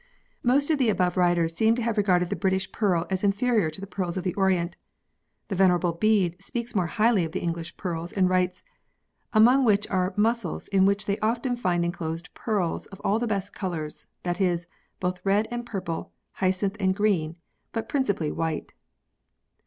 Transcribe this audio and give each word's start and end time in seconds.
Most 0.41 0.71
of 0.71 0.79
the 0.79 0.89
above 0.89 1.15
writers 1.15 1.55
seem 1.55 1.75
to 1.75 1.81
have 1.83 1.95
regarded 1.95 2.31
the 2.31 2.35
British 2.35 2.71
pearl 2.71 3.05
as 3.11 3.23
inferior 3.23 3.69
to 3.69 3.79
the 3.79 3.85
pearls 3.85 4.17
of 4.17 4.23
the 4.23 4.33
Orient. 4.33 4.75
The 5.49 5.53
Venerable 5.55 5.93
Bede 5.93 6.41
speaks 6.41 6.73
more 6.73 6.87
highly 6.87 7.23
of 7.23 7.33
the 7.33 7.39
English 7.43 7.77
pearls, 7.77 8.11
and 8.11 8.27
writes:" 8.27 8.63
among 9.41 9.63
which 9.63 9.87
are 9.91 10.15
mussels 10.17 10.67
in 10.69 10.87
which 10.87 11.05
they 11.05 11.19
often 11.19 11.55
find 11.55 11.85
enclosed 11.85 12.33
pearls 12.33 12.87
of 12.87 12.99
all 13.01 13.19
the 13.19 13.27
best 13.27 13.53
colours 13.53 14.07
that 14.23 14.41
is, 14.41 14.65
both 14.99 15.23
red 15.23 15.47
and 15.51 15.67
purple, 15.67 16.11
jacynth 16.39 16.77
and 16.79 16.95
green, 16.95 17.35
but 17.71 17.87
principally 17.87 18.31
white." 18.31 18.73